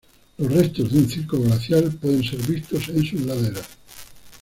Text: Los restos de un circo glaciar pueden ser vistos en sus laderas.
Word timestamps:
Los 0.39 0.51
restos 0.51 0.91
de 0.91 0.97
un 0.97 1.07
circo 1.07 1.39
glaciar 1.39 1.83
pueden 1.97 2.23
ser 2.23 2.39
vistos 2.47 2.89
en 2.89 3.05
sus 3.05 3.21
laderas. 3.21 3.67